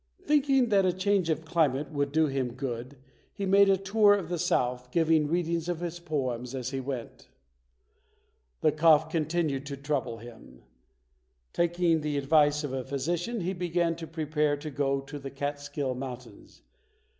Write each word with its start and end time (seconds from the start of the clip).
Thinking 0.25 0.69
that 0.69 0.83
a 0.83 0.91
change 0.91 1.29
of 1.29 1.45
climate 1.45 1.91
would 1.91 2.11
do 2.11 2.25
him 2.25 2.53
good, 2.53 2.97
he 3.31 3.45
made 3.45 3.69
a 3.69 3.77
tour 3.77 4.15
of 4.15 4.29
the 4.29 4.39
South, 4.39 4.89
giving 4.89 5.27
readings 5.27 5.69
of 5.69 5.79
his 5.79 5.99
poems 5.99 6.55
as 6.55 6.71
he 6.71 6.79
went. 6.79 7.27
The 8.61 8.71
cough 8.71 9.11
continued 9.11 9.67
to 9.67 9.77
trouble 9.77 10.17
him. 10.17 10.63
Taking 11.53 12.01
the 12.01 12.17
advice 12.17 12.63
of 12.63 12.73
a 12.73 12.83
physician, 12.83 13.41
he 13.41 13.53
began 13.53 13.95
to 13.97 14.07
prepare 14.07 14.57
to 14.57 14.71
go 14.71 15.01
to 15.01 15.19
the 15.19 15.29
Catskill 15.29 15.93
Mountains. 15.93 16.63